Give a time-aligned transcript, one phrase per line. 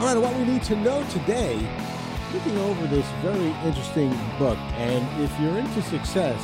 [0.00, 1.56] All right, what we need to know today,
[2.32, 6.42] looking over this very interesting book, and if you're into success,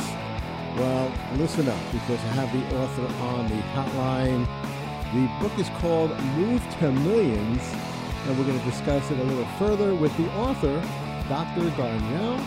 [0.77, 4.45] well, listen up because I have the author on the hotline.
[5.15, 7.63] The book is called Move to Millions,
[8.27, 10.79] and we're going to discuss it a little further with the author,
[11.27, 11.63] Dr.
[11.81, 12.45] Darnyelle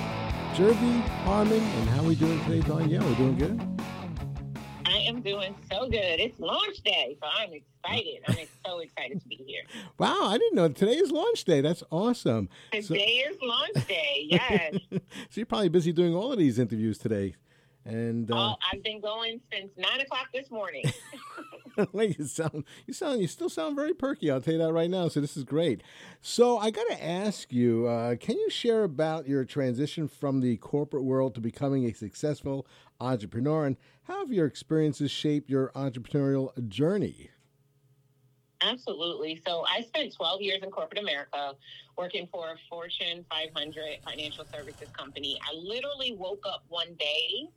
[0.54, 1.64] Jervey Harmon.
[1.64, 3.04] And how are we doing today, Darnyelle?
[3.04, 3.79] We're doing good?
[5.10, 6.20] Am doing so good.
[6.20, 8.21] It's launch day, so I'm excited.
[8.28, 9.64] I'm so excited to be here.
[9.97, 11.61] Wow, I didn't know today is launch day.
[11.61, 12.47] That's awesome.
[12.71, 14.28] Today so, is launch day.
[14.30, 14.75] Yes.
[14.92, 15.00] so
[15.33, 17.33] you're probably busy doing all of these interviews today.
[17.86, 20.83] And uh, oh, I've been going since nine o'clock this morning.
[21.93, 24.29] you sound, you sound, you still sound very perky.
[24.29, 25.07] I'll tell you that right now.
[25.07, 25.82] So this is great.
[26.21, 30.57] So I got to ask you, uh, can you share about your transition from the
[30.57, 32.67] corporate world to becoming a successful
[33.00, 37.30] entrepreneur, and how have your experiences shaped your entrepreneurial journey?
[38.61, 39.41] Absolutely.
[39.45, 41.53] So I spent 12 years in corporate America
[41.97, 45.39] working for a Fortune 500 financial services company.
[45.50, 47.47] I literally woke up one day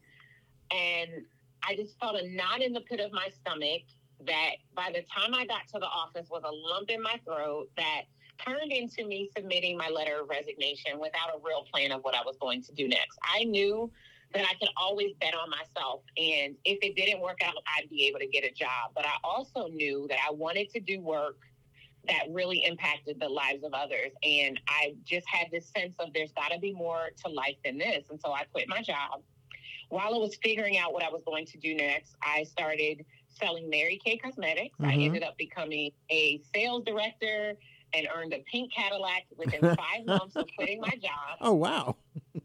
[0.72, 1.24] and
[1.62, 3.82] I just felt a knot in the pit of my stomach
[4.26, 7.68] that by the time I got to the office was a lump in my throat
[7.76, 8.02] that
[8.44, 12.22] turned into me submitting my letter of resignation without a real plan of what I
[12.24, 13.18] was going to do next.
[13.22, 13.90] I knew
[14.34, 16.00] that I could always bet on myself.
[16.16, 18.92] And if it didn't work out, I'd be able to get a job.
[18.94, 21.36] But I also knew that I wanted to do work
[22.08, 24.10] that really impacted the lives of others.
[24.22, 27.78] And I just had this sense of there's got to be more to life than
[27.78, 28.06] this.
[28.10, 29.22] And so I quit my job
[29.92, 33.68] while I was figuring out what I was going to do next, I started selling
[33.68, 34.74] Mary Kay Cosmetics.
[34.80, 34.90] Mm-hmm.
[34.90, 37.54] I ended up becoming a sales director
[37.92, 41.36] and earned a pink Cadillac within five months of quitting my job.
[41.42, 41.96] Oh, wow.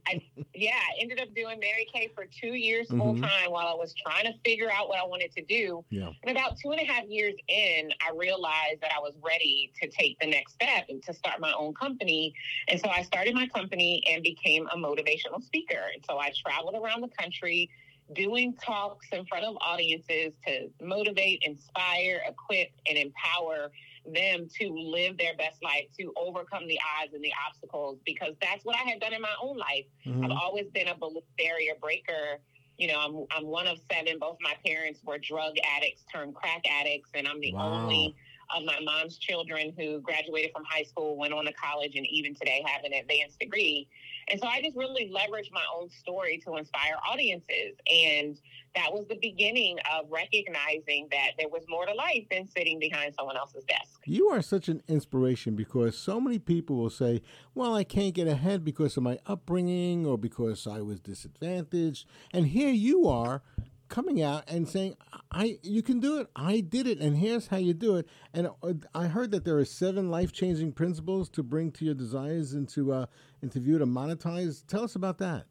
[0.08, 0.22] I,
[0.53, 3.00] yeah, I ended up doing Mary Kay for two years mm-hmm.
[3.00, 5.83] full time while I was trying to figure out what I wanted to do.
[5.89, 6.09] Yeah.
[6.23, 9.89] And about two and a half years in, I realized that I was ready to
[9.89, 12.33] take the next step and to start my own company.
[12.67, 15.82] And so I started my company and became a motivational speaker.
[15.93, 17.70] And so I traveled around the country
[18.14, 23.71] doing talks in front of audiences to motivate, inspire, equip, and empower
[24.14, 28.64] them to live their best life, to overcome the odds and the obstacles, because that's
[28.66, 29.86] what I had done in my own life.
[30.06, 30.26] Mm-hmm.
[30.26, 30.95] I've always been a
[31.38, 32.40] barrier breaker.
[32.78, 34.20] You know, I'm I'm one of seven.
[34.20, 37.73] Both my parents were drug addicts turned crack addicts, and I'm the wow.
[37.73, 38.16] only
[38.55, 42.33] of my mom's children who graduated from high school, went on to college, and even
[42.33, 43.87] today have an advanced degree.
[44.30, 47.75] And so I just really leveraged my own story to inspire audiences.
[47.91, 48.37] And
[48.75, 53.15] that was the beginning of recognizing that there was more to life than sitting behind
[53.15, 54.02] someone else's desk.
[54.05, 57.21] You are such an inspiration because so many people will say,
[57.55, 62.05] Well, I can't get ahead because of my upbringing or because I was disadvantaged.
[62.33, 63.41] And here you are
[63.89, 64.95] coming out and saying,
[65.31, 66.27] "I you can do it.
[66.36, 69.58] I did it, and here's how you do it." And uh, I heard that there
[69.58, 73.05] are seven life changing principles to bring to your desires and to uh,
[73.49, 74.65] to view to monetize.
[74.67, 75.45] Tell us about that.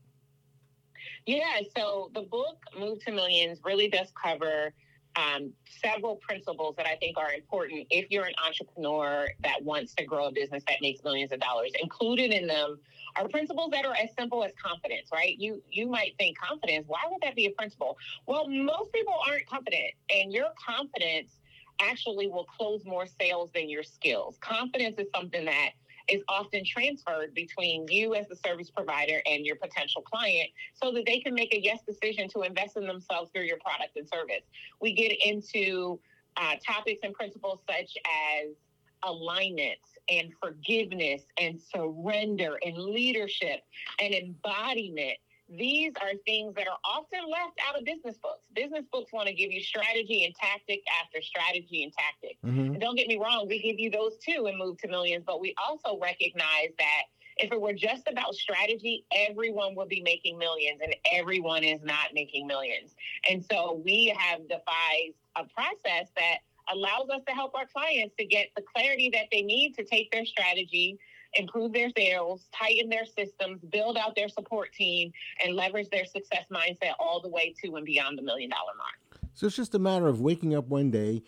[1.27, 4.73] Yeah, so the book Move to Millions really does cover
[5.17, 10.05] um, several principles that I think are important if you're an entrepreneur that wants to
[10.05, 11.73] grow a business that makes millions of dollars.
[11.81, 12.79] Included in them
[13.17, 15.39] are principles that are as simple as confidence, right?
[15.39, 16.85] You you might think confidence.
[16.87, 17.97] Why would that be a principle?
[18.27, 21.39] Well, most people aren't confident, and your confidence
[21.81, 24.39] actually will close more sales than your skills.
[24.41, 25.71] Confidence is something that
[26.09, 31.05] is often transferred between you as the service provider and your potential client so that
[31.07, 34.43] they can make a yes decision to invest in themselves through your product and service.
[34.81, 35.99] We get into
[36.37, 37.97] uh, topics and principles such
[38.41, 38.55] as
[39.03, 39.79] alignment
[40.09, 43.63] and forgiveness and surrender and leadership
[44.01, 48.41] and embodiment these are things that are often left out of business books.
[48.55, 52.37] Business books want to give you strategy and tactic after strategy and tactic.
[52.45, 52.73] Mm-hmm.
[52.73, 55.41] And don't get me wrong, we give you those too and move to millions, but
[55.41, 57.03] we also recognize that
[57.37, 62.15] if it were just about strategy, everyone would be making millions and everyone is not
[62.15, 62.95] making millions.
[63.31, 66.39] And so we have devised a process that
[66.73, 70.11] allows us to help our clients to get the clarity that they need to take
[70.11, 70.99] their strategy
[71.35, 75.13] improve their sales, tighten their systems, build out their support team,
[75.45, 79.23] and leverage their success mindset all the way to and beyond the million dollar mark.
[79.35, 81.23] So it's just a matter of waking up one day,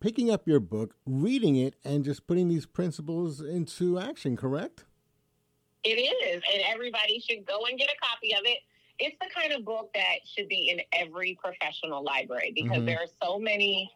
[0.00, 4.84] picking up your book, reading it, and just putting these principles into action, correct?
[5.84, 6.42] It is.
[6.52, 8.58] And everybody should go and get a copy of it.
[8.98, 12.86] It's the kind of book that should be in every professional library because mm-hmm.
[12.86, 13.90] there are so many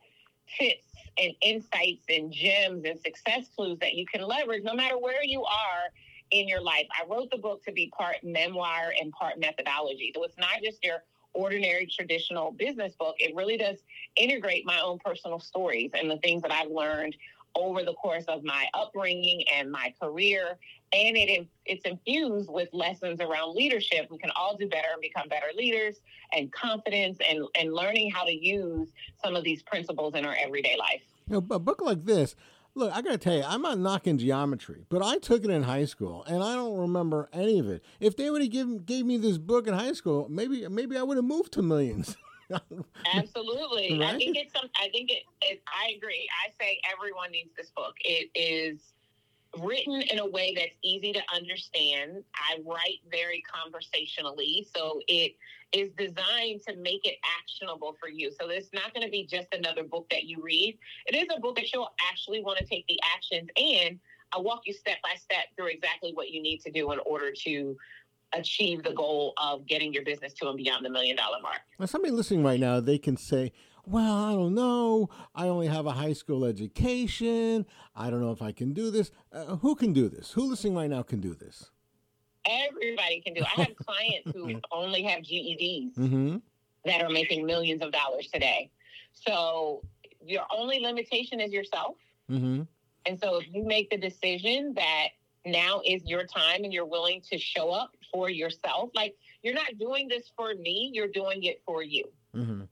[0.59, 0.85] tips
[1.19, 5.43] and insights and gems and success clues that you can leverage no matter where you
[5.43, 5.89] are
[6.31, 6.87] in your life.
[6.99, 10.13] I wrote the book to be part memoir and part methodology.
[10.15, 11.03] So it's not just your
[11.35, 13.17] ordinary traditional business book.
[13.19, 13.79] It really does
[14.17, 17.17] integrate my own personal stories and the things that I've learned
[17.59, 20.59] over the course of my upbringing and my career.
[20.93, 24.09] And it it's infused with lessons around leadership.
[24.11, 26.01] We can all do better and become better leaders
[26.33, 28.89] and confidence and, and learning how to use
[29.23, 31.03] some of these principles in our everyday life.
[31.29, 32.35] You know, a book like this,
[32.75, 35.65] look, I got to tell you, I'm not knocking geometry, but I took it in
[35.65, 37.85] high school and I don't remember any of it.
[38.01, 41.03] If they would have given gave me this book in high school, maybe maybe I
[41.03, 42.17] would have moved to millions.
[43.15, 43.99] Absolutely.
[43.99, 44.09] Right?
[44.15, 44.69] I think it's some.
[44.77, 45.63] I think it, it.
[45.67, 46.29] I agree.
[46.45, 47.95] I say everyone needs this book.
[48.01, 48.81] It is
[49.63, 52.23] written in a way that's easy to understand.
[52.35, 55.37] I write very conversationally, so it
[55.73, 58.31] is designed to make it actionable for you.
[58.39, 60.79] So it's not going to be just another book that you read.
[61.07, 63.99] It is a book that you'll actually want to take the actions and
[64.33, 67.33] I walk you step by step through exactly what you need to do in order
[67.33, 67.77] to
[68.35, 71.61] achieve the goal of getting your business to and beyond the million dollar mark.
[71.79, 73.53] Now, somebody listening right now, they can say,
[73.87, 75.09] well, I don't know.
[75.35, 77.65] I only have a high school education.
[77.97, 79.11] I don't know if I can do this.
[79.33, 80.33] Uh, who can do this?
[80.33, 81.71] Who listening right now can do this?
[82.47, 83.41] Everybody can do.
[83.41, 83.47] It.
[83.57, 86.37] I have clients who only have GEDs mm-hmm.
[86.85, 88.71] that are making millions of dollars today.
[89.13, 89.83] So
[90.25, 91.97] your only limitation is yourself.
[92.31, 92.63] Mm-hmm.
[93.07, 95.09] And so if you make the decision that
[95.45, 99.79] now is your time and you're willing to show up for yourself, like you're not
[99.79, 102.05] doing this for me, you're doing it for you.
[102.35, 102.63] Mm-hmm.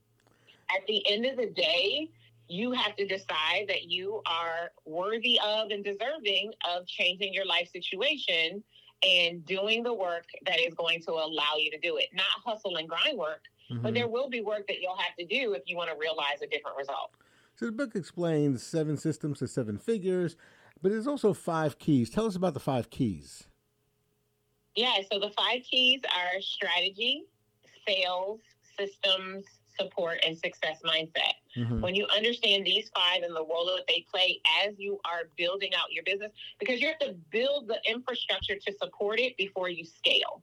[0.74, 2.10] At the end of the day,
[2.48, 7.68] you have to decide that you are worthy of and deserving of changing your life
[7.72, 8.62] situation
[9.02, 12.06] and doing the work that is going to allow you to do it.
[12.14, 13.82] Not hustle and grind work, mm-hmm.
[13.82, 16.42] but there will be work that you'll have to do if you want to realize
[16.42, 17.10] a different result.
[17.56, 20.36] So the book explains seven systems to seven figures,
[20.82, 22.10] but there's also five keys.
[22.10, 23.44] Tell us about the five keys.
[24.74, 27.24] Yeah, so the five keys are strategy,
[27.86, 28.40] sales,
[28.78, 29.44] systems,
[29.78, 31.32] support, and success mindset.
[31.56, 31.80] Mm-hmm.
[31.80, 35.70] When you understand these five and the role that they play as you are building
[35.74, 39.84] out your business, because you have to build the infrastructure to support it before you
[39.84, 40.42] scale.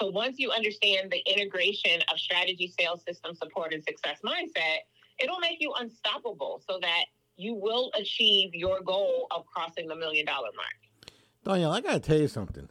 [0.00, 4.80] So once you understand the integration of strategy, sales, system, support, and success mindset,
[5.18, 7.06] it'll make you unstoppable so that
[7.36, 10.76] you will achieve your goal of crossing the million dollar mark.
[11.44, 12.68] Darnyelle, I got to tell you something.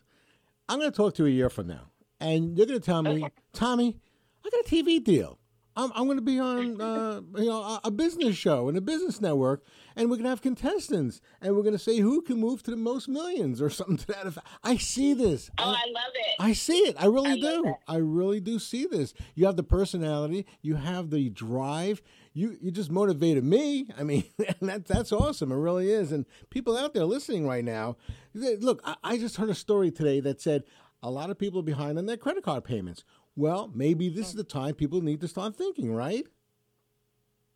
[0.67, 3.03] I'm going to talk to you a year from now, and you're going to tell
[3.03, 3.33] me, okay.
[3.53, 3.99] Tommy,
[4.45, 5.39] I got a TV deal.
[5.77, 8.81] I'm, I'm going to be on, uh, you know, a, a, business show and a
[8.81, 9.63] business network,
[9.95, 12.71] and we're going to have contestants, and we're going to say who can move to
[12.71, 14.47] the most millions or something to that effect.
[14.63, 15.49] I see this.
[15.57, 16.43] Oh, I, I love it.
[16.43, 16.95] I see it.
[16.99, 17.75] I really I do.
[17.87, 19.13] I really do see this.
[19.35, 20.45] You have the personality.
[20.61, 22.01] You have the drive.
[22.33, 23.87] You you just motivated me.
[23.97, 24.23] I mean,
[24.61, 25.51] that that's awesome.
[25.51, 26.11] It really is.
[26.11, 27.97] And people out there listening right now,
[28.33, 30.63] look, I, I just heard a story today that said
[31.01, 33.03] a lot of people are behind on their credit card payments.
[33.35, 36.25] Well, maybe this is the time people need to start thinking, right?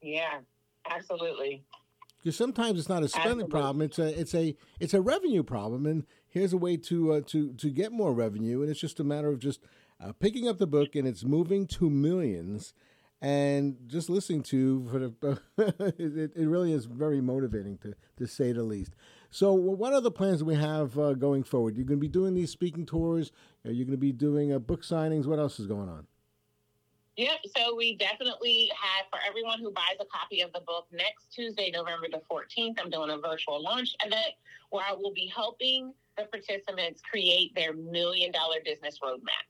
[0.01, 0.39] Yeah,
[0.89, 1.63] absolutely.
[2.21, 3.51] Because sometimes it's not a spending absolutely.
[3.51, 5.85] problem; it's a it's a it's a revenue problem.
[5.85, 9.03] And here's a way to uh, to to get more revenue, and it's just a
[9.03, 9.61] matter of just
[10.01, 12.73] uh, picking up the book and it's moving to millions.
[13.21, 15.41] And just listening to for the,
[15.97, 18.93] it, it really is very motivating to to say the least.
[19.29, 21.75] So, what other plans we have uh, going forward?
[21.75, 23.33] You're going to be doing these speaking tours.
[23.65, 25.25] Are you going to be doing uh, book signings?
[25.25, 26.07] What else is going on?
[27.19, 27.39] Yep.
[27.57, 31.69] So we definitely have for everyone who buys a copy of the book next Tuesday,
[31.69, 32.79] November the 14th.
[32.81, 34.35] I'm doing a virtual launch event
[34.69, 39.43] where I will be helping the participants create their million dollar business roadmap.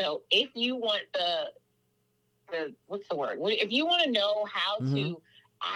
[0.00, 1.46] So if you want the
[2.52, 3.38] the what's the word?
[3.40, 4.94] If you want to know how mm-hmm.
[4.94, 5.22] to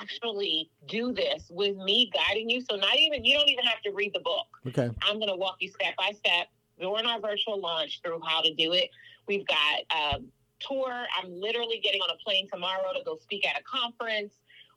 [0.00, 2.60] actually do this with me guiding you.
[2.60, 4.46] So not even you don't even have to read the book.
[4.68, 4.88] Okay.
[5.02, 6.46] I'm going to walk you step by step
[6.78, 8.90] during our virtual launch through how to do it.
[9.26, 10.20] We've got a
[10.60, 11.06] tour.
[11.16, 14.34] I'm literally getting on a plane tomorrow to go speak at a conference.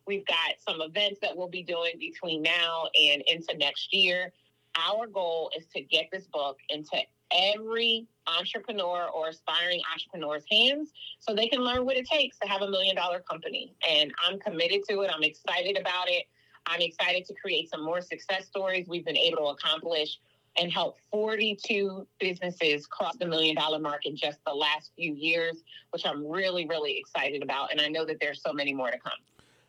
[0.07, 4.33] We've got some events that we'll be doing between now and into next year.
[4.75, 6.97] Our goal is to get this book into
[7.33, 12.61] every entrepreneur or aspiring entrepreneur's hands so they can learn what it takes to have
[12.61, 13.73] a million dollar company.
[13.87, 15.11] And I'm committed to it.
[15.13, 16.25] I'm excited about it.
[16.65, 20.19] I'm excited to create some more success stories we've been able to accomplish
[20.57, 25.63] and help 42 businesses cross the million dollar mark in just the last few years,
[25.91, 27.71] which I'm really, really excited about.
[27.71, 29.13] And I know that there's so many more to come.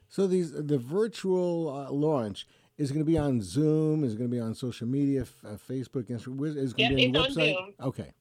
[0.09, 2.47] So these the virtual uh, launch
[2.79, 4.05] is going to be on Zoom?
[4.05, 6.57] Is going to be on social media, uh, Facebook, Instagram?
[6.57, 7.57] Is going yep, to be on the website?
[7.57, 8.13] On okay.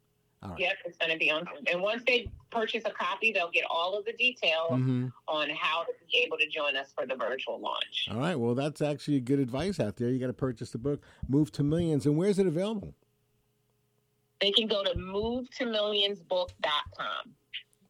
[0.43, 0.59] Right.
[0.59, 1.63] Yep, it's going to be on Zoom.
[1.71, 5.07] And once they purchase a copy, they'll get all of the details mm-hmm.
[5.27, 8.07] on how to be able to join us for the virtual launch.
[8.09, 8.35] All right.
[8.35, 10.09] Well, that's actually good advice out there.
[10.09, 12.07] You got to purchase the book, Move to Millions.
[12.07, 12.95] And where is it available?
[14.39, 17.35] They can go to movetomillionsbook.com.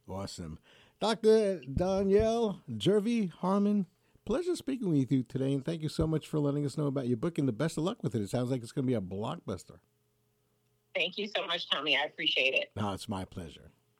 [0.09, 0.59] Awesome.
[0.99, 1.61] Dr.
[1.61, 3.85] Darnyelle Jervey Harmon,
[4.25, 5.53] pleasure speaking with you today.
[5.53, 7.77] And thank you so much for letting us know about your book and the best
[7.77, 8.21] of luck with it.
[8.21, 9.77] It sounds like it's going to be a blockbuster.
[10.95, 11.95] Thank you so much, Tommy.
[11.95, 12.69] I appreciate it.
[12.75, 13.71] No, it's my pleasure.